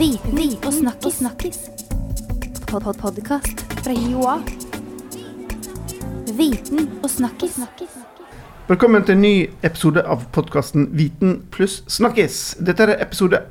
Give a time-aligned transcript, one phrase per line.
[0.00, 1.14] Viten og snakkis.
[1.14, 1.58] snakkis.
[2.70, 4.38] Pod -pod Podkast fra Joa.
[6.36, 7.58] Viten og snakkis.
[8.68, 12.56] Velkommen til en ny episode av podkasten Viten pluss snakkis.
[12.66, 13.42] Dette er episode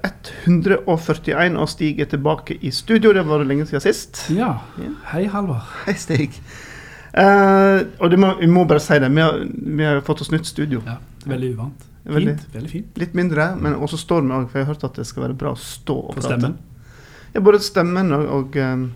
[0.46, 3.14] 141, og Stig er tilbake i studio.
[3.14, 4.30] Det var lenge siden sist.
[4.30, 4.54] Ja.
[4.78, 4.90] Ja.
[5.06, 5.70] Hei, Halvor.
[5.86, 6.42] Hei, Stig.
[7.18, 9.48] Uh, og det må, vi må bare si det, vi har,
[9.78, 10.82] vi har fått oss nytt studio.
[10.86, 10.96] Ja,
[11.26, 11.89] veldig uvant.
[12.10, 12.34] Veldig.
[12.36, 12.56] Fint.
[12.56, 12.98] Veldig fint.
[13.04, 15.60] Litt mindre, men også òg, for jeg har hørt at det skal være bra å
[15.60, 16.40] stå og På prate.
[16.40, 16.58] stemmen.
[17.34, 18.90] Ja, både stemmen og, og um,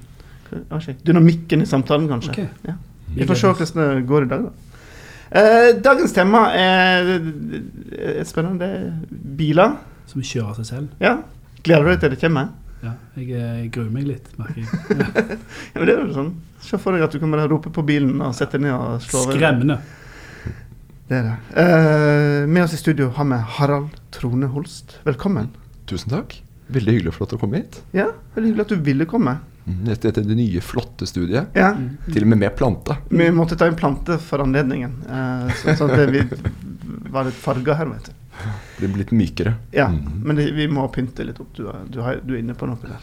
[0.70, 2.34] hva dynamikken i samtalen, kanskje.
[2.34, 2.68] Ok.
[2.70, 2.76] Ja.
[3.14, 4.74] Vi får se hvordan det går i dag, da.
[5.34, 7.08] Eh, dagens tema er,
[8.20, 8.60] er spennende.
[8.60, 9.78] Det er biler.
[10.10, 10.92] Som kjører seg selv.
[11.02, 11.16] Ja.
[11.66, 12.52] Gleder du deg til det kommer?
[12.84, 14.68] Ja, jeg, eh, gruer meg litt, merker jeg.
[15.74, 16.34] Ja, men det er jo sånn.
[16.64, 19.02] Se for deg at du kan bare rope på bilen og sette deg ned og
[19.06, 19.38] slå over.
[19.40, 19.80] Skremmende.
[21.08, 21.36] Det er det.
[21.60, 24.98] Eh, med oss i studio har vi Harald Trone Holst.
[25.04, 25.50] Velkommen.
[25.90, 26.38] Tusen takk.
[26.74, 27.82] Veldig hyggelig og flott å komme hit.
[27.96, 29.36] Ja, Veldig hyggelig at du ville komme.
[29.64, 31.52] Etter Dette er det nye, flotte studiet.
[31.56, 31.98] Ja, Mm.
[32.12, 32.98] Til og med med plante.
[33.10, 37.34] Vi måtte ta en plante for anledningen, eh, så, sånn at det, vi var litt
[37.40, 38.12] farga her, vet du.
[38.80, 39.54] Blir litt mykere.
[39.72, 40.24] Ja, Mm.
[40.24, 41.54] men det, vi må pynte litt opp.
[41.56, 43.00] Du, du, har, du er inne på noe der.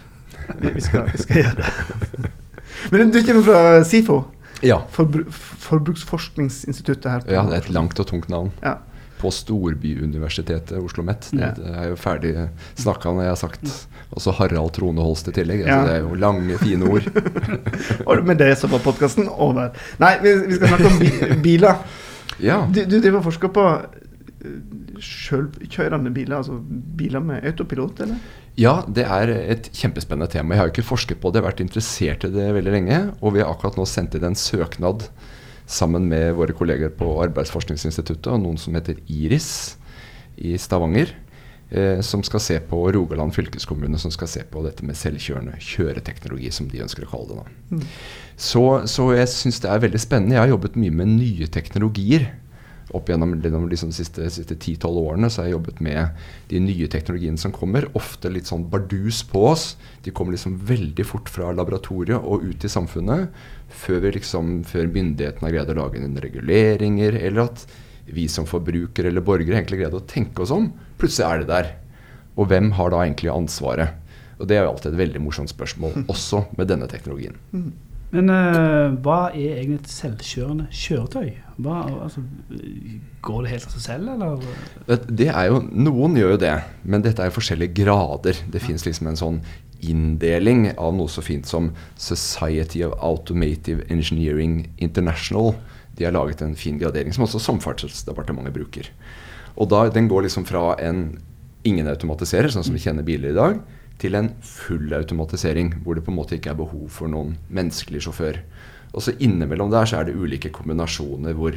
[0.60, 2.30] Vi, vi, skal, vi skal gjøre det.
[2.92, 4.24] Men du kommer fra SIFO,
[4.62, 4.82] Ja.
[4.92, 7.20] Forbru Forbruksforskningsinstituttet her.
[7.26, 8.50] på ja, det er et langt og tungt navn.
[8.62, 8.76] Ja.
[9.20, 11.28] På Storbyuniversitetet Oslo Met.
[11.32, 11.50] Det, Ja.
[11.56, 12.34] det er jo ferdig
[12.80, 13.72] snakka når jeg har sagt.
[14.16, 15.60] Også Harald Trone Holst i tillegg.
[15.66, 15.80] Ja.
[15.80, 17.04] Altså, det er jo lange, fine ord.
[18.08, 19.70] Og med det så var podkasten over.
[20.00, 21.10] Nei, vi, vi skal snakke om bi
[21.44, 21.76] biler.
[22.40, 22.62] Ja.
[22.72, 23.66] Du, du driver og forsker på
[25.04, 26.58] selvkjørende biler, altså
[26.98, 28.20] biler med autopilot, eller?
[28.60, 30.54] Ja, det er et kjempespennende tema.
[30.54, 33.00] Jeg har jo ikke forsket på det, jeg har vært interessert i det veldig lenge.
[33.20, 35.06] Og vi har akkurat nå sendt inn en søknad
[35.70, 39.50] sammen med våre kolleger på Arbeidsforskningsinstituttet og noen som heter IRIS
[40.42, 41.14] i Stavanger.
[41.70, 46.50] Eh, som skal se på Rogaland fylkeskommune, som skal se på dette med selvkjørende kjøreteknologi,
[46.50, 47.52] som de ønsker å kalle det.
[47.70, 47.84] Mm.
[48.34, 50.34] Så, så jeg syns det er veldig spennende.
[50.34, 52.26] Jeg har jobbet mye med nye teknologier.
[52.96, 56.88] Opp gjennom liksom de siste, siste 10-12 årene så har jeg jobbet med de nye
[56.90, 57.86] teknologiene som kommer.
[57.98, 59.66] Ofte litt sånn bardus på oss.
[60.04, 63.30] De kommer liksom veldig fort fra laboratoriet og ut i samfunnet.
[63.70, 67.66] Før, vi liksom, før myndighetene har greid å lage noen reguleringer, eller at
[68.10, 70.72] vi som forbrukere eller borgere egentlig greide å tenke oss om.
[70.98, 71.70] Plutselig er det der.
[72.34, 73.94] Og hvem har da egentlig ansvaret?
[74.40, 77.36] Og Det er jo alltid et veldig morsomt spørsmål, også med denne teknologien.
[78.10, 81.28] Men uh, hva er egentlig et selvkjørende kjøretøy?
[81.62, 81.76] Hva,
[82.08, 82.24] altså,
[83.22, 84.44] går det helt av seg selv, eller?
[84.88, 88.40] Det, det jo, Noen gjør jo det, men dette er jo forskjellige grader.
[88.50, 89.42] Det fins liksom en sånn
[89.80, 95.54] inndeling av noe så fint som Society of Automative Engineering International.
[95.96, 98.90] De har laget en fin gradering som også Samferdselsdepartementet bruker.
[99.56, 101.20] Og da, Den går liksom fra en
[101.62, 103.60] ingen automatiserer, sånn som vi kjenner biler i dag,
[104.00, 108.04] til en full automatisering, hvor det på en måte ikke er behov for noen menneskelig
[108.06, 108.40] sjåfør.
[108.90, 111.54] Og så innimellom der så er det ulike kombinasjoner hvor,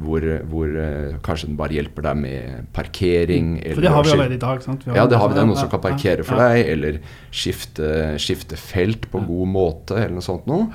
[0.00, 3.52] hvor, hvor eh, kanskje den bare hjelper deg med parkering.
[3.68, 4.88] For det har vi allerede i dag, sant?
[4.88, 5.46] ja, det har vi det.
[5.46, 6.98] Noen som kan parkere for deg, eller
[7.30, 10.66] skifte, skifte felt på en god måte, eller noe sånt noe.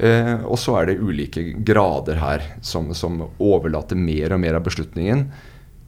[0.00, 4.64] Eh, og så er det ulike grader her som, som overlater mer og mer av
[4.68, 5.26] beslutningen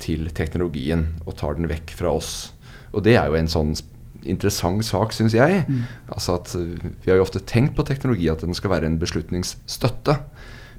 [0.02, 2.50] til teknologien og tar den vekk fra oss.
[2.92, 3.76] Og det er jo en sånn
[4.28, 5.64] interessant sak, syns jeg.
[5.68, 5.84] Mm.
[6.14, 9.00] Altså at eh, Vi har jo ofte tenkt på teknologi at den skal være en
[9.02, 10.18] beslutningsstøtte.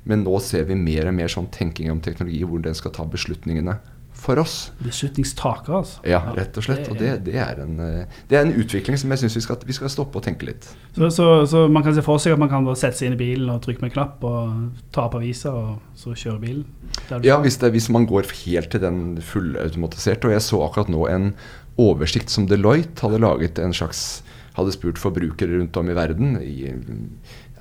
[0.10, 3.06] Men nå ser vi mer og mer sånn tenking om teknologi hvor den skal ta
[3.08, 3.78] beslutningene
[4.24, 4.72] for oss.
[4.84, 6.02] Beslutningstaker, altså.
[6.08, 6.88] Ja, rett og slett.
[6.92, 9.76] Og det, det, er, en, eh, det er en utvikling som jeg syns vi, vi
[9.78, 10.70] skal stoppe og tenke litt.
[10.96, 13.22] Så, så, så man kan se for seg at man kan sette seg inn i
[13.22, 16.68] bilen og trykke med en knapp og ta opp avisa, og så kjøre bilen?
[17.26, 20.30] Ja, hvis, det, hvis man går helt til den fullautomatiserte.
[20.30, 21.34] Og jeg så akkurat nå en
[21.82, 24.22] oversikt som Deloitte hadde laget en slags
[24.54, 26.36] Hadde spurt forbrukere rundt om i verden.
[26.38, 26.68] I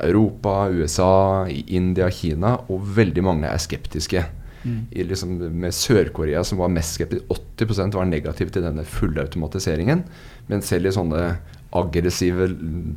[0.05, 2.59] Europa, USA, India, Kina.
[2.69, 4.27] Og veldig mange er skeptiske.
[4.63, 4.83] Mm.
[4.91, 7.27] I liksom, med Sør-Korea som var mest skeptisk,
[7.59, 10.05] 80% var negative til denne fullautomatiseringen.
[10.51, 11.25] Men selv i sånne
[11.73, 12.51] aggressive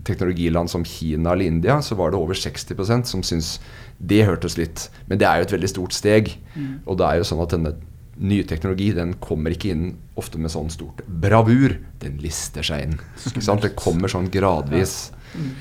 [0.07, 3.57] teknologiland som Kina eller India, så var det over 60% som syntes
[3.97, 6.33] det hørtes litt Men det er jo et veldig stort steg.
[6.55, 6.81] Mm.
[6.85, 7.75] Og det er jo sånn at denne
[8.15, 9.87] nye teknologi den kommer ikke inn
[10.19, 11.77] ofte med sånn stort bravur.
[12.03, 12.97] Den lister seg inn.
[13.35, 15.11] Det kommer sånn gradvis.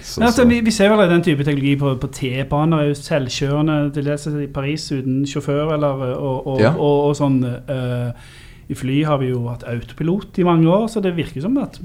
[0.03, 3.77] Så, Men altså, vi, vi ser vel den type teknologi på, på T-baner, er selvkjørende
[3.97, 6.73] til dels i Paris uten sjåfør, eller, og, og, Ja.
[6.77, 8.11] og, og sånn uh,
[8.71, 11.81] I fly har vi jo hatt autopilot i mange år, så det virker som at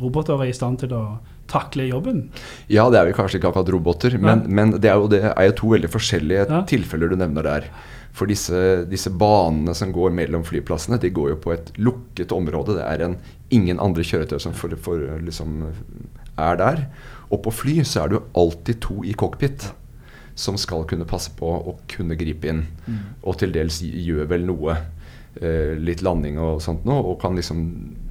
[0.00, 1.04] roboter er i stand til å
[1.50, 2.24] takle jobben.
[2.72, 5.50] Ja, det er vel kanskje ikke akkurat roboter, men, men det, er jo, det er
[5.50, 6.62] jo to veldig forskjellige Ja.
[6.66, 7.68] tilfeller du nevner der.
[8.14, 12.76] For disse, disse banene som går mellom flyplassene, de går jo på et lukket område.
[12.78, 13.16] Det er en
[13.50, 15.64] ingen andre kjøretøy som for, for, liksom,
[16.38, 16.84] er der.
[17.30, 19.70] Og på fly så er det jo alltid to i cockpit
[20.34, 22.64] som skal kunne passe på å kunne gripe inn.
[22.88, 22.98] Mm.
[23.22, 24.76] Og til dels gjør vel noe.
[25.40, 27.02] eh, litt landing og sånt noe.
[27.02, 27.64] Og kan liksom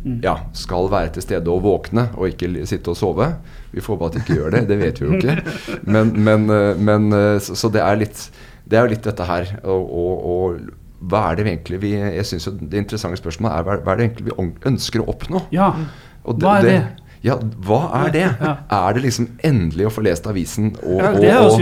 [0.03, 0.19] Mm.
[0.21, 3.29] Ja, skal være til stede og våkne, og ikke sitte og sove.
[3.71, 5.35] Vi får bare at de ikke gjør det, det vet vi jo ikke.
[5.95, 8.25] Men, men, eh, men eh, så, så det er litt
[8.67, 9.53] Det er jo litt dette her.
[9.63, 13.63] Og, og, og hva er det egentlig vi Jeg synes jo Det interessante spørsmålet er
[13.63, 15.45] hva, er det egentlig vi ønsker å oppnå?
[15.55, 15.71] Ja.
[16.27, 16.75] Og Hva er det?
[17.23, 18.23] Ja, hva er det?
[18.43, 18.53] Ja.
[18.75, 21.53] Er det liksom endelig å få lest avisen og, Ja, og, Det og,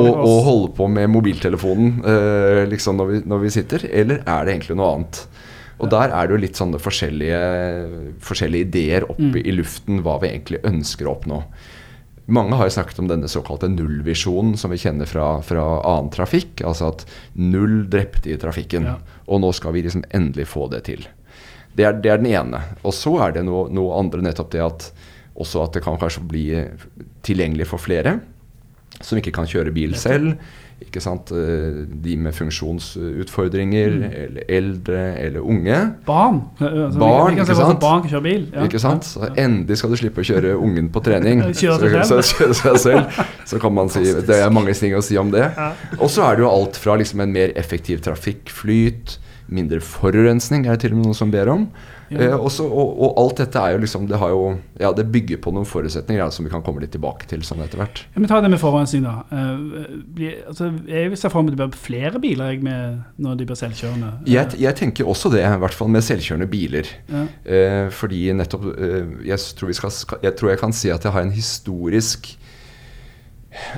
[0.00, 3.84] og, og holde på med mobiltelefonen uh, liksom når vi, når vi sitter?
[3.90, 5.20] Eller er det egentlig noe annet?
[5.82, 7.38] Og der er det jo litt sånne forskjellige,
[8.22, 9.38] forskjellige ideer oppe Mm.
[9.44, 11.42] i luften hva vi egentlig ønsker å oppnå.
[12.32, 16.62] Mange har jo snakket om denne såkalte nullvisjonen som vi kjenner fra, fra annen trafikk.
[16.64, 17.04] Altså at
[17.34, 18.86] null drepte i trafikken.
[18.88, 18.96] Ja.
[19.26, 21.04] Og nå skal vi liksom endelig få det til.
[21.76, 22.60] Det er, det er den ene.
[22.84, 24.90] Og så er det noe, noe andre, nettopp det at
[25.40, 26.46] også at det kan kanskje bli
[27.24, 28.18] tilgjengelig for flere
[29.02, 30.34] som ikke kan kjøre bil selv.
[30.82, 31.30] Ikke sant?
[31.32, 34.02] Eh, De med funksjonsutfordringer, Mm.
[34.12, 35.78] eller eldre, eller unge.
[36.06, 36.42] Barn.
[36.60, 37.80] Altså, Barn, vi, vi kan ikke sant?
[37.80, 38.46] barn kan kjøre bil.
[38.52, 38.64] Ja.
[38.66, 39.04] Ikke sant?
[39.04, 41.42] Så endelig skal du slippe å kjøre ungen på trening.
[41.62, 42.54] Kjøre så, seg så, selv.
[42.54, 43.24] seg selv.
[43.48, 45.48] Så kan man si Det er mange ting å si om det.
[45.56, 45.72] Ja.
[45.98, 49.18] Og så er det jo alt fra liksom en mer effektiv trafikkflyt,
[49.54, 51.66] mindre forurensning er det til og med noen som ber om.
[52.12, 52.18] Ja.
[52.26, 54.40] Eh, også, og, og alt dette er jo liksom Det har jo
[54.76, 57.62] Ja, det bygger på noen forutsetninger ja, som vi kan komme litt tilbake til sånn
[57.64, 58.02] etter hvert.
[58.12, 59.14] Ja, men ta det med forurensning, da.
[59.32, 63.38] Eh, blir- altså, jeg ser for meg at det blir flere biler jeg, med, når
[63.40, 64.10] de blir selvkjørende.
[64.28, 66.92] Jeg, jeg tenker også det, i hvert fall med selvkjørende biler.
[67.46, 71.22] Eh, fordi nettopp eh, jeg, tror skal- jeg tror jeg kan si at jeg har
[71.24, 72.34] en historisk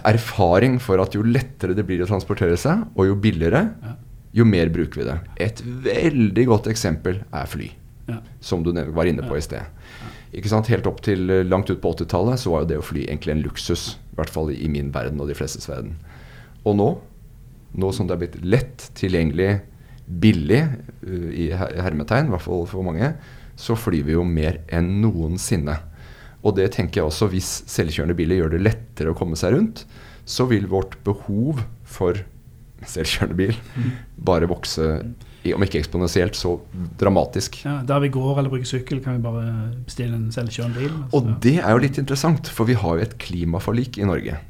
[0.06, 3.94] erfaring for at jo lettere det blir å transportere seg, og jo billigere, Ja.
[4.34, 5.16] Jo mer bruker vi det.
[5.46, 7.70] Et veldig godt eksempel er fly,
[8.08, 8.18] Ja.
[8.40, 9.62] som du var inne på i sted.
[10.34, 10.66] Ikke sant?
[10.68, 13.32] Helt opp til eh, langt ut på 80-tallet så var jo det å fly egentlig
[13.36, 13.94] en luksus.
[14.12, 15.94] I hvert fall i min verden og de flestes verden.
[16.66, 16.88] Og nå,
[17.78, 19.60] nå som det er blitt lett tilgjengelig,
[20.04, 20.60] billig,
[21.06, 23.14] uh, i hermetegn, i hvert fall for mange,
[23.56, 25.78] så flyr vi jo mer enn noensinne.
[26.44, 29.84] Og det tenker jeg også, hvis selvkjørende biler gjør det lettere å komme seg rundt,
[30.28, 32.18] så vil vårt behov for
[32.94, 33.54] selvkjørende bil
[34.16, 34.88] bare vokse,
[35.54, 36.56] om ikke eksponentielt, så
[37.00, 37.60] dramatisk.
[37.66, 40.90] Ja, der vi går eller bruker sykkel, kan vi bare bestille en selvkjørende bil.
[40.90, 41.20] altså.
[41.20, 44.40] Og det er jo litt interessant, for vi har jo et klimaforlik i Norge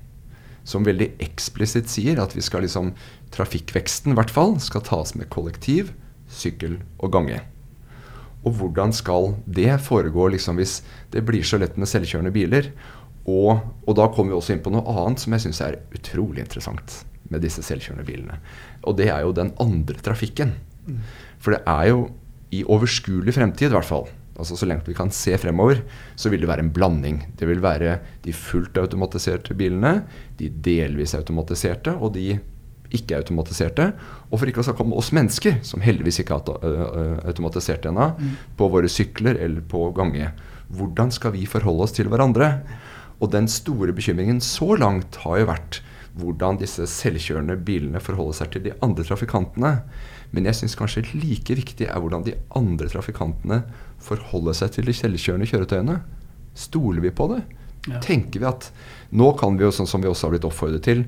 [0.65, 2.95] som veldig eksplisitt sier at vi skal liksom
[3.35, 5.91] Trafikkveksten i hvert fall skal tas med kollektiv,
[6.31, 7.41] sykkel og gange.
[8.47, 10.79] Og hvordan skal det foregå liksom hvis
[11.13, 12.71] det blir så lett med selvkjørende biler?
[13.25, 16.45] Og, og da kommer vi også inn på noe annet som jeg syns er utrolig
[16.45, 18.41] interessant med disse selvkjørende bilene.
[18.85, 20.55] Og det er jo den andre trafikken.
[21.41, 22.05] For det er jo
[22.55, 25.81] i overskuelig fremtid, i hvert fall, altså så lenge vi kan se fremover,
[26.17, 27.21] så vil det være en blanding.
[27.39, 30.03] Det vil være de fullt automatiserte bilene,
[30.39, 32.35] de delvis automatiserte og de
[32.95, 33.89] ikke automatiserte.
[34.31, 38.13] Og for ikke å snakke om oss mennesker, som heldigvis ikke er automatiserte ennå,
[38.59, 40.31] på våre sykler eller på gange.
[40.75, 42.53] Hvordan skal vi forholde oss til hverandre?
[43.23, 45.81] Og den store bekymringen så langt har jo vært
[46.19, 49.73] hvordan disse selvkjørende bilene forholder seg til de andre trafikantene.
[50.35, 53.63] Men jeg syns kanskje like viktig er hvordan de andre trafikantene
[54.03, 55.99] forholder seg til de selvkjørende kjøretøyene.
[56.55, 57.43] Stoler vi på det?
[57.91, 58.01] Ja.
[58.03, 58.71] Tenker vi at
[59.15, 61.05] nå kan vi jo, sånn som vi også har blitt oppfordret til,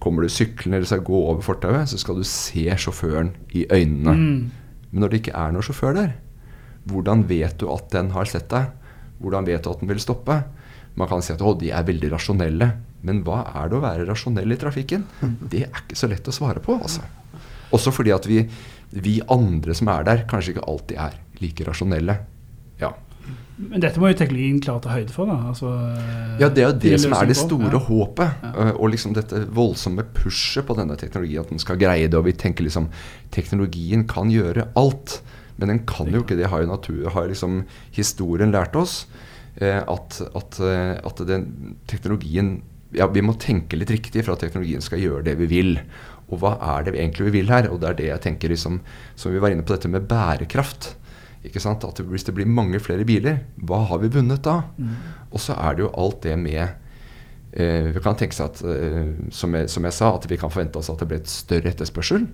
[0.00, 4.14] kommer du syklende eller skal gå over fortauet, så skal du se sjåføren i øynene.
[4.16, 4.84] Mm.
[4.90, 6.14] Men når det ikke er noen sjåfør der,
[6.88, 8.70] hvordan vet du at den har sett deg?
[9.20, 10.38] Hvordan vet du at den vil stoppe?
[10.96, 12.70] Man kan si at å, de er veldig rasjonelle.
[13.02, 15.04] Men hva er det å være rasjonell i trafikken?
[15.50, 16.76] Det er ikke så lett å svare på.
[16.82, 17.00] altså.
[17.72, 18.42] Også fordi at vi,
[18.92, 22.18] vi andre som er der, kanskje ikke alltid er like rasjonelle.
[22.80, 22.92] Ja,
[23.60, 25.26] Men dette må jo teknologien klare å ta høyde for.
[25.28, 25.34] da.
[25.52, 25.68] Altså,
[26.40, 27.78] ja det er jo det som er det store Ja.
[27.78, 28.30] håpet.
[28.42, 28.52] Ja.
[28.56, 31.40] øh, Og liksom dette voldsomme pushet på denne teknologien.
[31.44, 32.14] At den skal greie det.
[32.16, 32.88] Og vi tenker liksom
[33.30, 35.20] teknologien kan gjøre alt.
[35.58, 36.48] Men den kan jo ikke det.
[36.48, 39.06] Har jo natur, har liksom historien lært oss.
[39.60, 42.62] eh, At, at, eh, at den teknologien
[42.96, 45.76] ja, Vi må tenke litt riktig for at teknologien skal gjøre det vi vil.
[46.30, 47.68] Og hva er det vi egentlig vi vil her?
[47.70, 48.80] Og det er det jeg tenker liksom
[49.18, 50.94] Som vi var inne på dette med bærekraft.
[51.46, 51.84] Ikke sant?
[51.86, 54.60] At Hvis det blir mange flere biler, hva har vi vunnet da?
[54.76, 54.94] Mm.
[55.30, 56.62] Og så er det jo alt det med
[57.52, 60.52] eh, Vi kan tenke seg at, eh, som, jeg, som jeg sa, at vi kan
[60.52, 62.26] forvente oss at det blir et større etterspørsel.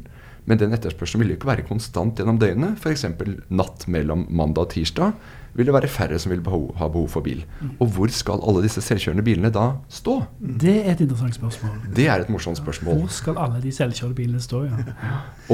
[0.46, 2.78] Men den etterspørselen vil jo ikke være konstant gjennom døgnet.
[2.78, 3.06] F.eks.
[3.50, 5.16] natt mellom mandag og tirsdag
[5.56, 7.40] vil det være færre som vil behov, ha behov for bil.
[7.80, 10.18] Og hvor skal alle disse selvkjørende bilene da stå?
[10.38, 11.78] Det er et interessant spørsmål.
[11.96, 13.00] Det er et morsomt spørsmål.
[13.00, 14.62] Hvor skal alle de selvkjørende bilene stå?
[14.68, 14.76] Ja?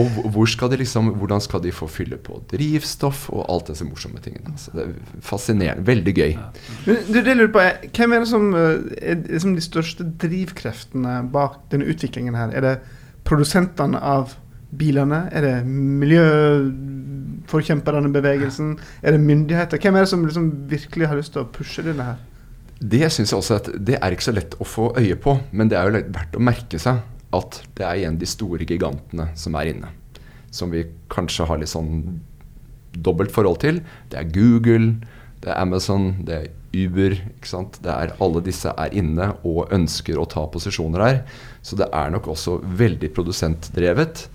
[0.00, 4.18] Og skal de liksom, hvordan skal de få fylle på drivstoff og alt disse morsomme
[4.24, 4.56] tingene.
[4.58, 5.86] Så det er fascinerende.
[5.86, 6.34] Veldig gøy.
[6.86, 10.08] Men du, det lurer på er, Hvem er det som eh, er liksom de største
[10.18, 12.50] drivkreftene bak denne utviklingen her?
[12.50, 12.76] Er det
[13.28, 14.34] produsentene av
[14.78, 15.28] bilene?
[15.32, 18.78] Er det miljøforkjemperne bevegelsen?
[19.02, 19.78] Er det myndigheter?
[19.78, 22.18] Hvem er det som liksom virkelig har lyst til å pushe denne her?
[22.82, 25.68] Det synes jeg også at det er ikke så lett å få øye på, men
[25.70, 26.96] det er jo verdt å merke seg
[27.32, 29.88] at det er igjen de store gigantene som er inne.
[30.52, 30.80] Som vi
[31.12, 31.90] kanskje har litt sånn
[32.92, 33.80] dobbelt forhold til.
[34.12, 34.86] Det er Google,
[35.42, 37.16] det er Amazon, det er Uber.
[37.36, 37.78] ikke sant?
[37.84, 41.18] Det er Alle disse er inne og ønsker å ta posisjoner her.
[41.62, 44.26] Så det er nok også veldig produsentdrevet.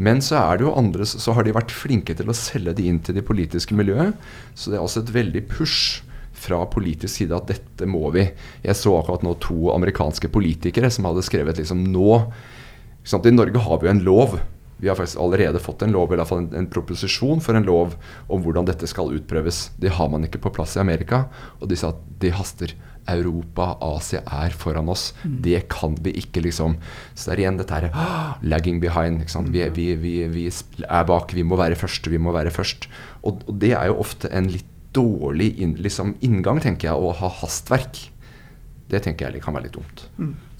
[0.00, 2.86] Men så er det jo andre, så har de vært flinke til å selge de
[2.88, 4.16] inn til det politiske miljøet.
[4.56, 6.00] Så det er også et veldig push
[6.40, 8.24] fra politisk side at dette må vi.
[8.64, 12.22] Jeg så akkurat nå to amerikanske politikere som hadde skrevet liksom nå?
[13.04, 14.40] I Norge har vi jo en lov.
[14.80, 17.56] Vi har faktisk allerede fått en lov, eller i hvert fall en, en proposisjon for
[17.56, 17.98] en lov
[18.32, 19.66] om hvordan dette skal utprøves.
[19.76, 21.26] Det har man ikke på plass i Amerika,
[21.60, 22.72] og de sa at det haster.
[23.12, 25.10] Europa, Asia er foran oss.
[25.24, 26.76] Det kan vi ikke, liksom.
[27.14, 29.24] Så det er igjen dette her ah, lagging behind.
[29.50, 30.46] Vi, vi, vi, vi
[30.86, 32.88] er bak, vi må være første, vi må være først.
[33.22, 37.12] Og, og det er jo ofte en litt dårlig inn, liksom, inngang, tenker jeg, å
[37.20, 38.08] ha hastverk.
[38.90, 40.04] Det tenker jeg kan være litt dumt.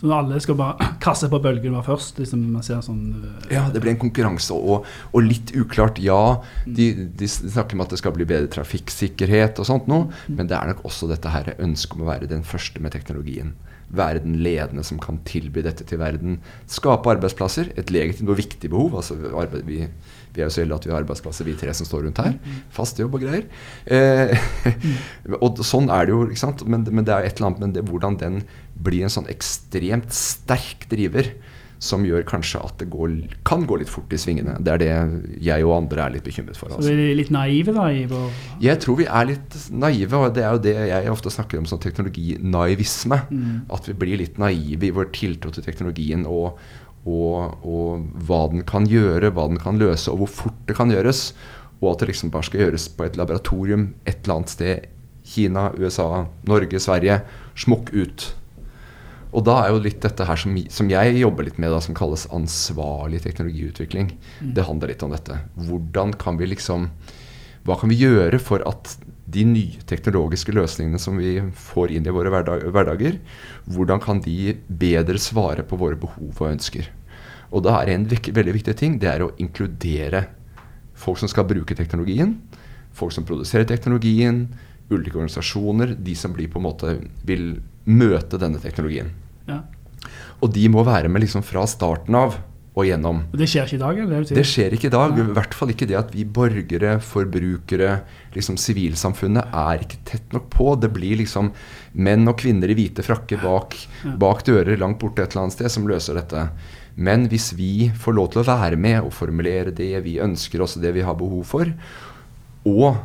[0.00, 3.49] Så når alle skal bare kaste på bølgen var først, liksom man ser sånn øh,
[3.52, 6.00] Ja, det blir en konkurranse, og, og litt uklart.
[6.00, 10.49] Ja, de, de snakker om at det skal bli bedre trafikksikkerhet og sånt noe, men
[10.50, 13.52] det er nok også dette her ønsket om å være den første med teknologien.
[13.90, 16.38] Være den ledende som kan tilby dette til verden.
[16.70, 18.94] Skape arbeidsplasser, et legitimt og viktig behov.
[19.02, 19.82] altså arbeid, vi,
[20.34, 22.37] vi er jo så heldige at vi har arbeidsplasser, vi tre som står rundt her.
[22.75, 23.46] Fast jobb og greier.
[23.87, 24.34] Eh,
[25.44, 26.66] og sånn er det jo, ikke sant.
[26.70, 28.42] Men, men det er et eller annet med det, hvordan den
[28.80, 31.32] blir en sånn ekstremt sterk driver
[31.80, 33.14] som gjør kanskje at det går,
[33.49, 34.58] kan gå litt fort i svingene.
[34.60, 34.90] Det er det
[35.46, 36.68] jeg og andre er litt bekymret for.
[36.68, 36.92] Så Altså.
[36.92, 38.20] vi er litt naive da Ivo?
[38.60, 41.64] Jeg tror vi er litt naive, og det er jo det jeg ofte snakker om
[41.70, 43.22] som teknologinaivisme.
[43.30, 43.56] Mm.
[43.72, 46.60] At vi blir litt naive i vår tiltro til teknologien og,
[47.09, 50.92] og, og hva den kan gjøre, hva den kan løse, og hvor fort det kan
[50.92, 51.30] gjøres.
[51.80, 54.90] Og at det liksom bare skal gjøres på et laboratorium et eller annet sted.
[55.30, 57.23] Kina, USA, Norge, Sverige.
[57.57, 58.26] Smukk ut.
[59.30, 61.97] Og da er jo litt dette her som, som jeg jobber litt med, da, som
[61.97, 64.11] kalles ansvarlig teknologiutvikling.
[64.57, 65.38] Det handler litt om dette.
[65.69, 66.90] Hvordan kan vi liksom
[67.69, 68.95] Hva kan vi gjøre for at
[69.30, 71.37] de nye teknologiske løsningene som vi
[71.70, 73.18] får inn i våre hverdag, hverdager,
[73.70, 76.88] hvordan kan de bedre svare på våre behov og ønsker?
[77.50, 80.26] Og da er en veldig viktig ting det er å inkludere
[80.99, 82.37] folk som skal bruke teknologien,
[82.94, 84.44] folk som produserer teknologien,
[84.90, 86.94] ulike organisasjoner, de som blir på en måte
[87.26, 89.12] vil møte denne teknologien.
[89.49, 89.62] ja.
[90.40, 92.38] Og de må være med liksom fra starten av
[92.80, 93.22] og gjennom.
[93.37, 94.00] Det skjer ikke i dag?
[94.04, 94.26] eller?
[94.40, 95.20] Det skjer ikke i dag.
[95.20, 97.92] I hvert fall ikke det at vi borgere, forbrukere,
[98.34, 100.72] liksom sivilsamfunnet er ikke tett nok på.
[100.80, 101.52] Det blir liksom
[101.92, 103.76] menn og kvinner i hvite frakker bak,
[104.20, 106.49] bak dører langt borte et eller annet sted som løser dette.
[107.00, 110.78] Men hvis vi får lov til å være med og formulere det vi ønsker, oss,
[110.80, 111.70] det vi har behov for,
[112.68, 113.00] og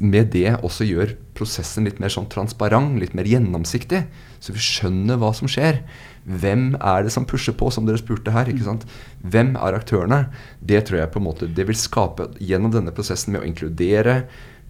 [0.00, 4.06] med det også gjør prosessen litt mer sånn transparent, litt mer gjennomsiktig,
[4.40, 5.82] så vi skjønner hva som skjer.
[6.24, 8.48] Hvem er det som pusher på, som dere spurte her?
[8.48, 8.86] ikke sant?
[9.20, 10.22] Hvem er aktørene?
[10.64, 14.22] Det tror jeg på en måte det vil skape gjennom denne prosessen med å inkludere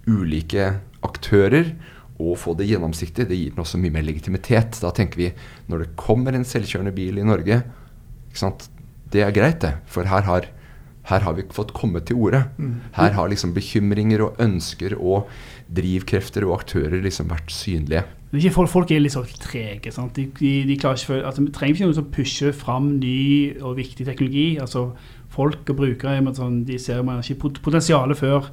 [0.07, 0.73] ulike
[1.07, 1.75] aktører
[2.19, 3.29] og få det gjennomsiktig.
[3.29, 4.81] Det gir den også mye mer legitimitet.
[4.83, 5.33] Da tenker vi
[5.71, 7.63] når det kommer en selvkjørende bil i Norge,
[8.31, 8.71] ikke sant?
[9.13, 9.77] det er greit, det.
[9.91, 10.49] For her har,
[11.07, 12.45] her har vi fått komme til orde.
[12.97, 15.29] Her har liksom bekymringer og ønsker og
[15.73, 18.05] drivkrefter og aktører liksom vært synlige.
[18.53, 19.93] Folk, folk er litt så trege.
[19.95, 20.15] sant?
[20.19, 23.57] De, de, de klarer ikke, for- altså, Vi trenger ikke noen som pusher fram ny
[23.63, 24.59] og viktig teknologi.
[24.61, 24.91] altså
[25.37, 28.51] Folk og brukere er sånn, de ser man ikke pot- potensialet før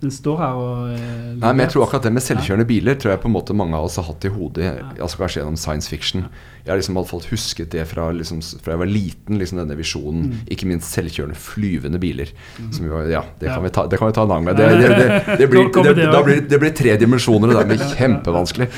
[0.00, 1.00] den står her og eh,
[1.40, 3.76] Nei, men jeg tror akkurat det med selvkjørende biler tror jeg på en måte mange
[3.76, 6.24] av oss har hatt i hodet, altså kanskje gjennom science fiction.
[6.60, 10.26] Jeg har liksom iallfall husket det fra, liksom, fra jeg var liten, liksom denne visjonen.
[10.28, 10.40] Mm.
[10.52, 12.32] Ikke minst selvkjørende flyvende biler.
[12.74, 14.58] Som jo, ja, det kan, vi ta, det kan vi ta en annen gang.
[14.58, 18.68] Det, det, det, blir, blir, det blir tre dimensjoner, og blir kjempevanskelig.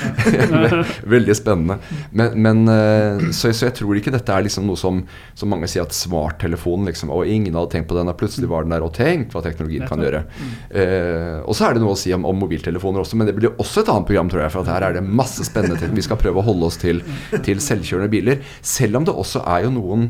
[1.16, 1.78] Veldig spennende.
[2.14, 5.02] Men, men eh, så, så jeg tror ikke dette er liksom noe som,
[5.38, 8.66] som mange sier at smarttelefonen liksom, Og ingen hadde tenkt på den, og plutselig var
[8.66, 10.22] den der, og tenk hva teknologien kan gjøre.
[10.70, 11.11] Eh,
[11.46, 13.82] og så er det noe å si om, om mobiltelefoner også, men det blir også
[13.82, 14.54] et annet program, tror jeg.
[14.54, 15.94] For her er det masse spennende ting.
[15.96, 17.02] Vi skal prøve å holde oss til,
[17.46, 18.44] til selvkjørende biler.
[18.60, 20.08] Selv om det også er jo noen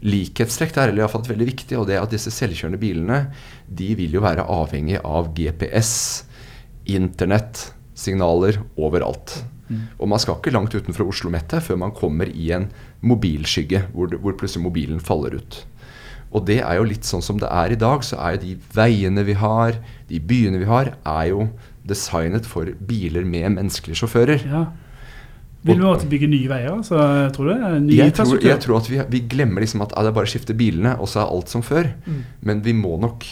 [0.00, 3.22] likhetstrekk der, eller iallfall veldig viktig, og det er at disse selvkjørende bilene
[3.68, 5.94] de vil jo være avhengig av GPS,
[6.90, 9.42] internett, signaler overalt.
[10.00, 12.68] Og man skal ikke langt utenfor Oslo-mettet før man kommer i en
[13.06, 15.60] mobilskygge, hvor, hvor plutselig mobilen faller ut.
[16.30, 18.52] Og det er jo litt sånn som det er i dag, så er jo de
[18.76, 21.48] veiene vi har, de byene vi har, er jo
[21.90, 24.46] designet for biler med menneskelige sjåfører.
[24.46, 24.64] Ja.
[25.66, 27.02] Vil vi måtte bygge nye veier, så
[27.34, 27.98] tror du det?
[27.98, 30.32] Jeg tror, jeg tror at vi, vi glemmer liksom at ja, det er bare å
[30.32, 31.90] skifte bilene, og så er alt som før.
[32.06, 32.20] Mm.
[32.48, 33.26] Men vi må nok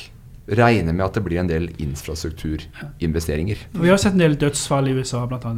[0.59, 3.65] regne med at det blir en del infrastrukturinvesteringer.
[3.81, 5.53] Vi har sett en del dødsfall i USA, bl.a.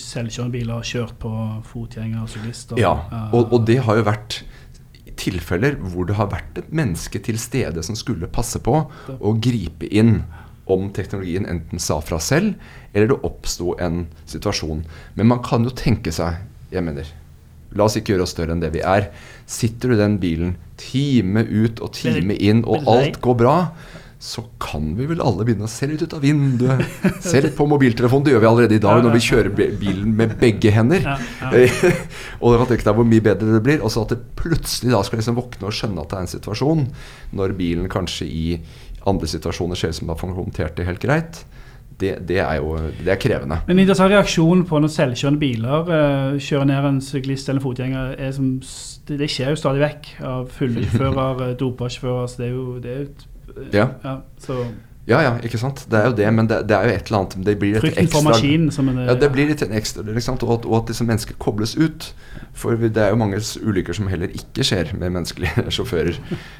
[0.00, 1.32] selvkjørende biler kjørt på
[1.68, 2.80] fotgjengere og syklister.
[2.80, 2.94] Ja,
[3.30, 4.42] og, og det har jo vært
[5.20, 8.76] tilfeller hvor det har vært et menneske til stede som skulle passe på
[9.14, 10.22] og gripe inn
[10.70, 12.54] om teknologien enten sa fra selv,
[12.94, 14.80] eller det oppsto en situasjon.
[15.14, 16.40] Men man kan jo tenke seg
[16.72, 17.06] Jeg mener,
[17.76, 19.12] la oss ikke gjøre oss større enn det vi er.
[19.46, 23.58] Sitter du i den bilen time ut og time inn, og alt går bra,
[24.24, 26.80] så kan vi vel alle begynne å se litt ut av vinduet.
[27.20, 28.24] Se litt på mobiltelefonen.
[28.24, 29.50] Det gjør vi allerede i dag når vi kjører
[29.82, 31.04] bilen med begge hender.
[32.40, 33.82] Og da kan tenke deg hvor mye bedre det blir.
[33.84, 36.32] Og så at det plutselig da skal liksom våkne og skjønne at det er en
[36.32, 36.86] situasjon,
[37.36, 38.46] når bilen kanskje i
[39.04, 41.42] andre situasjoner ser ut som den har håndtert det helt greit.
[42.00, 42.72] Det, det er jo
[43.04, 43.60] det er krevende.
[43.68, 48.16] Men interessant reaksjon på når selvkjørende biler uh, kjører ned en syklist eller en fotgjenger,
[48.24, 48.48] er som,
[49.04, 52.32] det, det skjer jo stadig vekk av fulle sjåfører, eh, dopa sjåfører.
[52.32, 53.28] Så det er jo det er et,
[53.72, 53.88] Ja.
[54.02, 54.66] ja, så
[55.06, 55.82] Ja, ja, ikke sant.
[55.90, 57.84] Det er jo det, men det, det er jo et eller annet Det blir et
[57.90, 60.42] ekstra, for maskinen som en Ja, det blir litt en ekstra ikke sant?
[60.46, 62.06] Og, at, og at disse mennesker kobles ut.
[62.56, 66.14] For det er jo mange ulykker som heller ikke skjer med menneskelige sjåfører.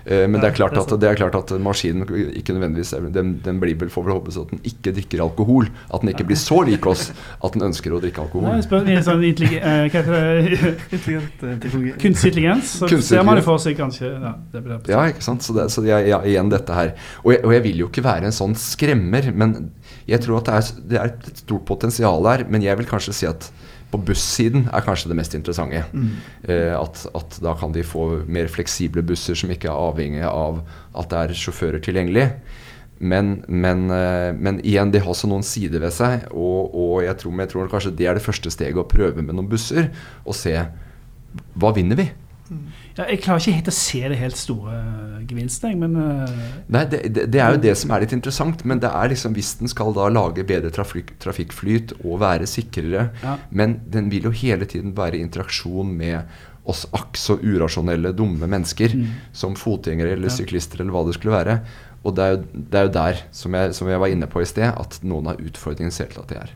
[0.05, 3.29] Eh, men det er, klart at, det er klart at maskinen ikke nødvendigvis er- den,
[3.45, 5.65] den blir vel får vel håpe så at den ikke drikker alkohol.
[5.89, 8.49] At den ikke blir så lik oss at den ønsker å drikke alkohol.
[8.51, 9.49] Nei, spør, en sånn eh, det?
[9.65, 9.85] Eh.
[12.03, 12.67] Kunstig intelligens.
[12.81, 13.47] Så Kunstig ser man intelligens.
[13.49, 15.41] for seg kanskje ja, det blir Ja, ikke sant?
[15.47, 16.89] Så, det, så jeg, ja, igjen dette her.
[17.23, 19.57] Og jeg, og jeg vil jo ikke være en sånn skremmer, men
[20.09, 22.45] jeg tror at det er, det er et stort potensial her.
[22.51, 23.49] Men jeg vil kanskje si at
[23.95, 25.85] på bussiden er kanskje det mest interessante.
[26.51, 30.63] Eh, at, at da kan de få mer fleksible busser som ikke er avhengig av
[30.99, 32.29] at det er sjåfører tilgjengelig.
[32.99, 36.27] Men, men, eh, men igjen, de har også noen sider ved seg.
[36.33, 39.35] Og, og jeg, tror, jeg tror kanskje det er det første steget å prøve med
[39.35, 39.91] noen busser.
[40.25, 40.57] Og se
[41.59, 42.09] hva vinner vi?
[42.95, 44.75] Ja, jeg klarer ikke helt å se det helt store
[45.27, 46.35] gevinsten, jeg, men eh,
[46.71, 48.63] Nei, det, det, det er jo det som er litt interessant.
[48.69, 53.09] Men det er liksom hvis den skal da lage bedre trafikk, trafikkflyt og være sikrere,
[53.25, 53.37] Ja.
[53.51, 56.23] men den vil jo hele tiden være i interaksjon med
[56.71, 58.95] oss akk så urasjonelle, dumme mennesker.
[58.97, 59.11] Mm.
[59.37, 60.37] Som fotgjengere eller Ja.
[60.39, 61.59] syklister eller hva det skulle være.
[62.05, 64.41] Og det er jo, det er jo der, som jeg, som jeg var inne på
[64.41, 66.55] i sted, at noen av utfordringene ser til at det er.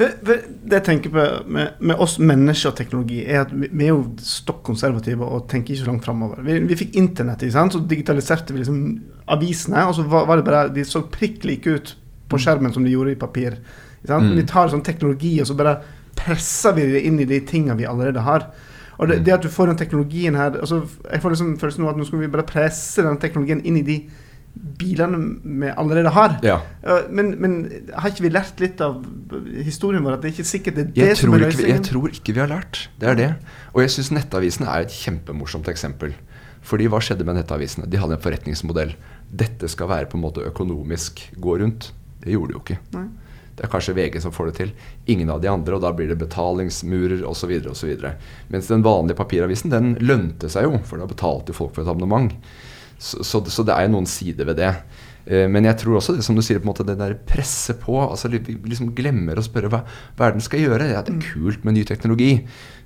[0.00, 0.36] Det
[0.70, 4.04] jeg tenker på med, med oss mennesker og teknologi, er at vi, vi er jo
[4.24, 6.40] stokk konservative og tenker ikke så langt framover.
[6.46, 7.76] Vi, vi fikk internett, ikke sant?
[7.76, 8.80] så digitaliserte vi liksom
[9.30, 11.94] avisene, og så var, var det bare De så prikk like ut
[12.30, 13.58] på skjermen som de gjorde i papir.
[14.00, 14.30] Ikke sant?
[14.30, 14.38] Mm.
[14.40, 15.76] Vi tar sånn teknologi, og så bare
[16.16, 18.48] presser vi det inn i de tingene vi allerede har.
[19.00, 21.94] Og det, det at du får den teknologien her altså, Jeg får liksom følelsen av
[21.94, 23.96] at nå skal vi bare presse den teknologien inn i de
[24.54, 26.34] bilene vi allerede har.
[26.44, 26.58] Ja.
[26.84, 27.54] Ja, men, men
[27.94, 28.98] har ikke vi lært litt av
[29.64, 30.16] historien vår?
[30.18, 31.76] At det er ikke sikkert det er det Jeg som er ikke, løsningen?
[31.76, 32.82] jeg tror ikke vi har lært.
[33.00, 33.30] Det er det.
[33.72, 36.14] Og jeg syns nettavisene er et kjempemorsomt eksempel.
[36.66, 37.88] Fordi hva skjedde med nettavisene?
[37.88, 38.92] De hadde en forretningsmodell.
[39.30, 41.92] Dette skal være på en måte økonomisk gå rundt.
[42.20, 42.80] Det gjorde de jo ikke.
[42.98, 43.06] Nei.
[43.56, 44.70] Det er kanskje VG som får det til.
[45.12, 47.50] Ingen av de andre, og da blir det betalingsmurer osv.
[47.68, 47.90] osv.
[48.48, 52.32] Mens den vanlige papiravisen den lønte seg jo, for da betalte folk for et abonnement.
[53.00, 54.74] Så, så, så det er jo noen sider ved det.
[55.24, 57.76] Eh, Men jeg tror også det som du sier, på en måte, det der presse
[57.80, 59.82] på altså Vi liksom glemmer å spørre hva,
[60.16, 60.90] hva er det den skal gjøre.
[60.92, 62.32] Ja, det er kult med ny teknologi,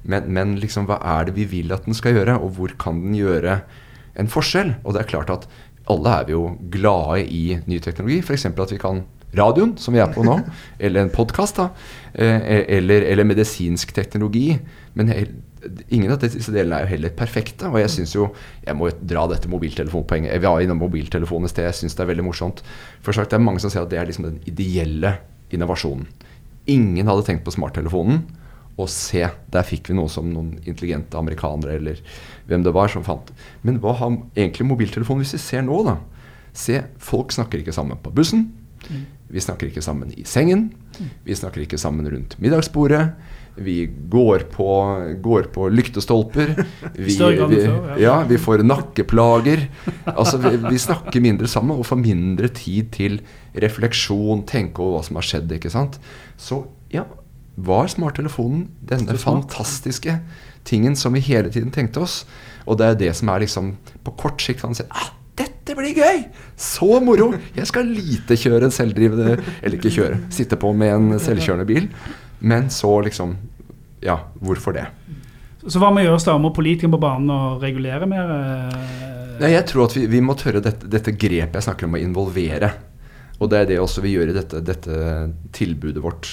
[0.05, 3.03] men, men liksom, hva er det vi vil at den skal gjøre, og hvor kan
[3.03, 3.61] den gjøre
[4.20, 4.77] en forskjell?
[4.85, 5.48] Og det er klart at
[5.90, 8.22] alle er vi jo glade i ny teknologi.
[8.22, 8.46] F.eks.
[8.48, 9.03] at vi kan
[9.35, 10.38] radioen, som vi er på nå,
[10.85, 11.59] eller en podkast,
[12.14, 14.55] eller, eller medisinsk teknologi.
[14.94, 15.11] Men
[15.88, 17.68] ingen av disse delene er jo heller perfekte.
[17.70, 18.29] Og jeg syns jo
[18.64, 20.35] Jeg må jo dra dette mobiltelefonpoenget.
[20.38, 21.68] Vi var innom mobiltelefonen i sted.
[21.68, 22.62] Jeg syns det er veldig morsomt.
[23.05, 25.18] For sagt, det er mange som sier at det er liksom den ideelle
[25.55, 26.09] innovasjonen.
[26.70, 28.24] Ingen hadde tenkt på smarttelefonen.
[28.74, 29.22] Og se,
[29.55, 32.00] der fikk vi noe som noen intelligente amerikanere eller
[32.48, 33.31] hvem det var som fant.
[33.62, 36.00] Men hva har egentlig mobiltelefonen hvis vi ser nå, da?
[36.55, 38.48] Se, folk snakker ikke sammen på bussen.
[39.31, 40.68] Vi snakker ikke sammen i sengen.
[41.24, 43.14] Vi snakker ikke sammen rundt middagsbordet.
[43.57, 44.69] Vi går på,
[45.23, 46.55] går på lyktestolper.
[46.95, 47.97] Vi, vi, ja.
[47.99, 49.69] ja, vi får nakkeplager.
[50.11, 53.21] Altså, vi, vi snakker mindre sammen og får mindre tid til
[53.62, 55.55] refleksjon, tenke over hva som har skjedd.
[55.55, 56.01] ikke sant?
[56.40, 56.64] Så
[56.95, 57.07] ja,
[57.55, 60.19] var smarttelefonen denne fantastiske
[60.67, 62.23] tingen som vi hele tiden tenkte oss?
[62.67, 63.75] Og det er det som er liksom
[64.07, 66.25] På kort sikt kan man si ah, dette blir gøy!
[66.57, 67.33] Så moro!
[67.57, 71.88] Jeg skal lite kjøre en selvdrivende Eller ikke kjøre, sitte på med en selvkjørende bil.
[72.40, 73.37] Men så liksom
[74.05, 74.87] Ja, hvorfor det?
[75.66, 76.35] Så hva må gjøres da?
[76.37, 78.33] Må politikerne på banen og regulere mer?
[78.35, 81.97] eh, Nei, jeg tror at vi, vi må tørre dette, dette grepet jeg snakker om
[81.97, 82.68] å involvere.
[83.42, 84.99] Og det er det også vi gjør i dette, dette
[85.57, 86.29] tilbudet vårt,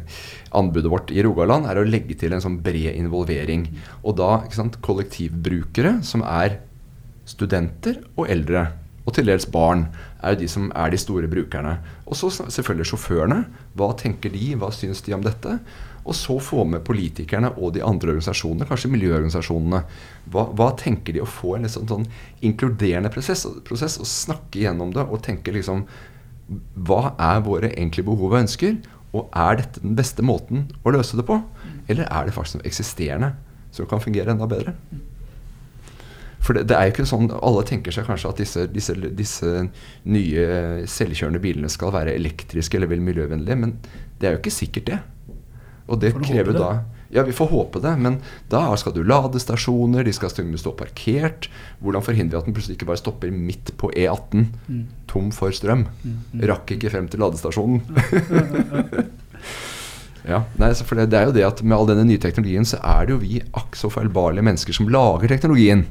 [0.58, 3.68] anbudet vårt i Rogaland, er å legge til en sånn bred involvering.
[4.02, 6.58] Og da sant, kollektivbrukere, som er
[7.28, 8.64] studenter og eldre,
[9.10, 9.88] og til dels barn,
[10.22, 11.76] er jo de som er de store brukerne.
[12.06, 13.40] Og så selvfølgelig sjåførene.
[13.78, 15.56] Hva tenker de, hva syns de om dette?
[16.00, 19.82] Og så få med politikerne og de andre organisasjonene, kanskje miljøorganisasjonene.
[20.32, 22.08] Hva, hva tenker de å få en sånn, sånn
[22.46, 25.84] inkluderende prosess, prosess og snakke gjennom det og tenke liksom
[26.74, 28.80] Hva er våre egentlige behov og ønsker?
[29.14, 31.36] Og er dette den beste måten å løse det på?
[31.90, 33.34] Eller er det faktisk noe eksisterende
[33.74, 34.74] som kan fungere enda bedre?
[36.40, 39.50] For det, det er jo ikke sånn Alle tenker seg kanskje at disse, disse, disse
[40.08, 40.44] nye
[40.88, 43.74] selvkjørende bilene skal være elektriske eller vel miljøvennlige, men
[44.20, 44.98] det er jo ikke sikkert det.
[45.90, 46.70] Og det krever da
[47.10, 51.48] Ja, vi får håpe det, men da skal du ladestasjoner, de skal stå parkert.
[51.82, 54.84] Hvordan forhindrer vi at den plutselig ikke bare stopper midt på E18, Mm.
[55.10, 55.88] tom for strøm?
[56.38, 57.82] Rakk ikke frem til ladestasjonen.
[60.30, 62.78] ja, nei, for det, det er jo det at med all denne nye teknologien så
[62.78, 65.82] er det jo vi akk så feilbarlige mennesker som lager teknologien.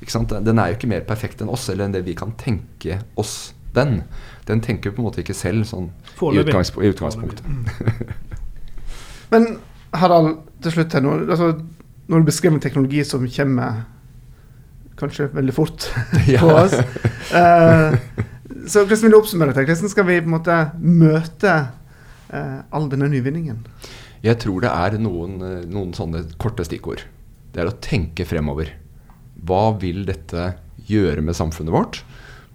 [0.00, 0.32] Ikke sant?
[0.32, 3.52] Den- er jo ikke mer perfekt enn oss, eller enn det vi kan tenke oss
[3.74, 4.02] den.
[4.46, 7.44] Den tenker på en måte ikke selv sånn i, utgangs, i utgangspunktet.
[9.32, 9.58] Men
[9.94, 11.52] Harald, til slutt her, når, altså,
[12.10, 13.84] når du beskriver teknologi som kommer
[15.00, 15.86] kanskje veldig fort
[16.42, 16.74] på oss
[17.32, 17.94] eh,
[18.68, 19.64] Så hvordan vil du oppsummere det?
[19.64, 21.54] Hvordan skal vi på en måte møte
[22.28, 23.62] eh, all denne nyvinningen?
[24.20, 27.06] Jeg tror det er noen, eh, noen sånne korte stikkord.
[27.54, 28.74] Det er å tenke fremover.
[29.46, 30.52] Hva vil dette
[30.90, 32.02] gjøre med samfunnet vårt?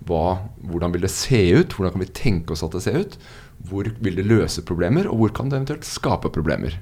[0.05, 0.37] Hva,
[0.69, 1.73] hvordan vil det se ut?
[1.73, 3.17] Hvordan kan vi tenke oss at det ser ut?
[3.65, 6.77] Hvor vil det løse problemer, og hvor kan det eventuelt skape problemer?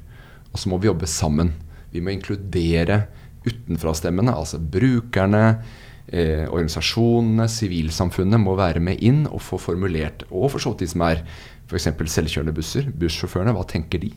[0.51, 1.53] Og så må vi jobbe sammen.
[1.93, 3.05] Vi må inkludere
[3.45, 5.61] utenfrastemmene, altså brukerne,
[6.07, 10.91] eh, organisasjonene, sivilsamfunnet må være med inn og få formulert, og for så vidt de
[10.93, 11.23] som er
[11.69, 11.89] f.eks.
[12.15, 14.11] selvkjørende busser, bussjåførene, hva tenker de?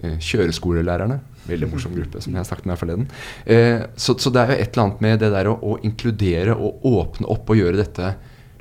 [0.00, 3.08] Eh, kjøreskolelærerne, veldig morsom gruppe som jeg snakket med her forleden.
[3.44, 6.54] Eh, så, så det er jo et eller annet med det der å, å inkludere
[6.56, 8.14] og åpne opp og gjøre dette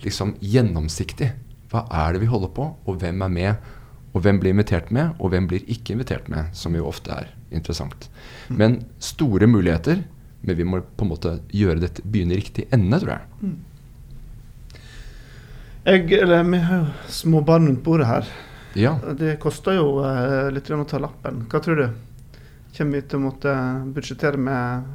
[0.03, 1.29] liksom gjennomsiktig.
[1.71, 3.69] Hva er det vi holder på, og hvem er med?
[4.11, 7.31] Og hvem blir invitert med, og hvem blir ikke invitert med, som jo ofte er
[7.55, 8.09] interessant.
[8.51, 10.03] Men store muligheter,
[10.43, 13.55] men vi må på en måte gjøre dette begynne i riktig ende, tror jeg.
[15.87, 18.27] Jeg, eller, vi har jo små barn rundt bordet her.
[18.77, 18.97] Ja.
[19.17, 21.45] Det koster jo eh, litt å ta lappen.
[21.49, 21.87] Hva tror du?
[22.77, 23.53] Kommer vi til å måtte
[23.95, 24.89] budsjettere med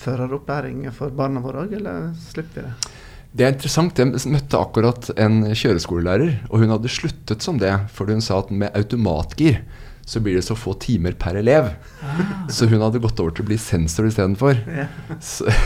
[0.00, 2.96] føreropplæring for barna våre òg, eller slipper vi det?
[3.30, 3.98] Det er interessant.
[4.00, 8.50] Jeg møtte akkurat en kjøreskolelærer, og hun hadde sluttet som det, fordi hun sa at
[8.50, 9.60] med automatgir
[10.10, 11.68] så blir det så få timer per elev.
[12.50, 14.58] Så hun hadde gått over til å bli sensor istedenfor.
[14.66, 14.88] Ja.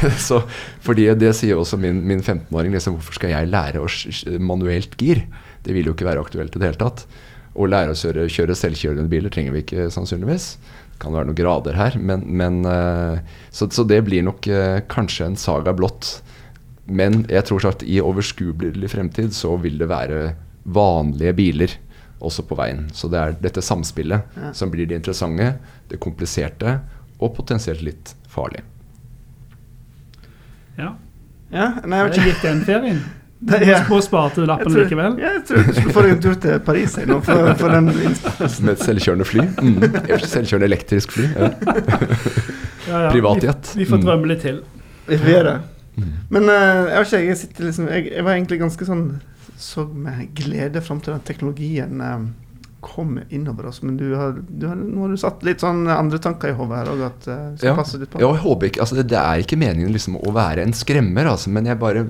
[0.84, 2.74] Fordi det sier også min, min 15-åring.
[2.74, 3.88] Liksom, hvorfor skal jeg lære å
[4.44, 5.22] manuelt gir?
[5.64, 7.04] Det vil jo ikke være aktuelt i det hele tatt.
[7.54, 10.48] Å lære å kjøre, kjøre selvkjørende biler trenger vi ikke sannsynligvis.
[10.94, 13.20] Det kan være noen grader her, men, men eh,
[13.54, 16.16] så, så det blir nok eh, kanskje en saga blått.
[16.86, 21.76] Men jeg tror at i overskuelig fremtid så vil det være vanlige biler
[22.24, 22.86] også på veien.
[22.96, 24.52] Så det er dette samspillet Ja.
[24.56, 25.54] som blir det interessante,
[25.90, 26.78] det kompliserte
[27.20, 28.62] og potensielt litt farlig.
[30.78, 30.94] Ja.
[31.54, 32.30] Ja, nei, jeg vet ikke.
[32.32, 33.04] gikk den ferien.
[33.44, 35.18] Det er- Må spare til lappen Jeg tror- likevel.
[35.20, 37.84] Ja, jeg tror du skulle få deg en tur til Paris nå, for, for den.
[37.90, 39.44] Med et selvkjørende fly.
[39.60, 39.82] Mm.
[40.24, 41.28] Selvkjørende elektrisk fly.
[41.36, 41.50] Ja.
[42.84, 43.10] Ja, ja.
[43.14, 43.70] Privatjet.
[43.74, 44.04] Vi, vi får Mm.
[44.04, 44.58] drømme litt til.
[45.08, 45.54] Vi gjør det.
[45.96, 46.08] Mm.
[46.36, 49.04] Men uh, jeg har ikke, jeg sitter liksom Jeg, jeg var egentlig ganske sånn
[49.56, 52.26] Så med glede fram til den teknologien um,
[52.84, 53.78] kom innover oss.
[53.82, 56.82] Men du har, du har, nå har du satt litt sånn andre tanker i hodet
[56.82, 57.72] her òg, uh, Ja.
[57.80, 58.20] litt på.
[58.20, 61.24] Ja, jeg håper ikke, altså det, det er ikke meningen liksom å være en skremmer,
[61.30, 62.04] altså, men jeg bare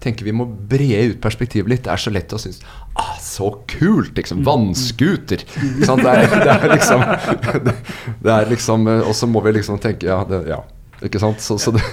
[0.00, 1.84] tenker vi må brede ut perspektivet litt.
[1.84, 2.62] Det er så lett å synes
[2.98, 4.14] ah, så kult!
[4.16, 5.44] liksom, Vannskuter!
[5.44, 5.96] Ikke?
[6.00, 7.04] Det, det er liksom
[7.66, 7.76] det,
[8.24, 10.62] det er liksom eh, Og så må vi liksom tenke Ja, det, ja
[11.00, 11.40] ikke sant?
[11.40, 11.80] Så, så det,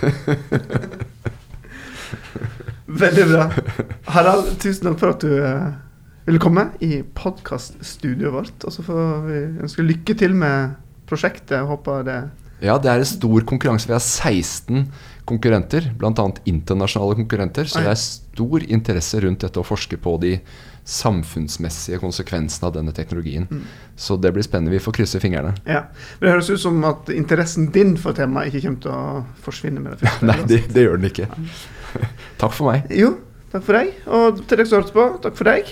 [2.87, 3.45] Veldig bra.
[4.11, 5.69] Harald, tusen takk for at du eh,
[6.27, 8.65] ville komme i podkaststudioet vårt.
[8.67, 10.75] Og så får vi ønske lykke til med
[11.07, 11.63] prosjektet.
[11.67, 12.19] Håper det
[12.57, 13.85] ja, det er en stor konkurranse.
[13.85, 14.87] Vi har 16
[15.27, 16.25] konkurrenter, bl.a.
[16.49, 17.69] internasjonale konkurrenter.
[17.69, 20.37] Så det er stor interesse rundt dette å forske på de
[20.87, 23.47] samfunnsmessige konsekvensene av denne teknologien.
[23.51, 23.63] Mm.
[23.99, 24.71] Så det blir spennende.
[24.71, 25.51] Vi får krysse fingrene.
[25.67, 25.83] Ja.
[26.19, 29.83] Men det høres ut som at interessen din for temaet ikke kommer til å forsvinne
[29.83, 30.27] med det første.
[30.31, 31.27] Nei, det, det gjør den ikke.
[32.41, 32.87] Takk for meg.
[32.95, 33.13] Jo,
[33.51, 33.93] takk for deg.
[34.07, 35.71] Og til deg som hørte på, takk for deg.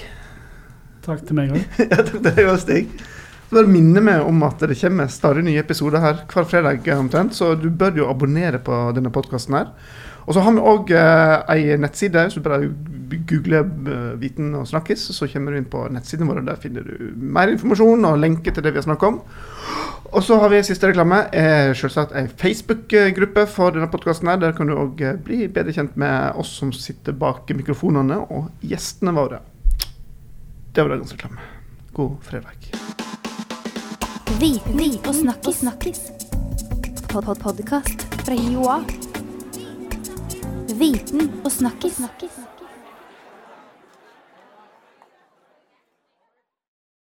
[1.06, 1.63] Takk til meg òg.
[1.86, 2.96] ja, takk til deg òg, Stig.
[3.45, 7.36] Så bare minne meg om at det kommer stadig nye episoder her hver fredag omtrent,
[7.38, 9.69] så du bør jo abonnere på denne podkasten her.
[10.25, 12.23] Og så har vi òg eh, ei nettside.
[12.25, 12.71] Hvis du bare
[13.29, 16.41] googler eh, 'Viten og snakkis', så kommer du inn på nettsiden vår.
[16.47, 19.21] Der finner du mer informasjon og lenker til det vi har snakket om.
[20.15, 21.27] Og så har vi siste reklame.
[21.34, 24.34] Eh, selvsagt ei Facebook-gruppe for denne podkasten.
[24.41, 29.13] Der kan du òg bli bedre kjent med oss som sitter bak mikrofonene, og gjestene
[29.13, 29.43] våre.
[30.73, 31.51] Det var dagens reklame.
[31.93, 33.14] God fredag.
[34.39, 35.56] Viten og snakkis.
[35.56, 36.00] snakkis.
[37.10, 38.84] Pod -pod Podkast fra Joa.
[40.80, 41.95] Viten og snakkis.
[41.95, 42.55] snakkis.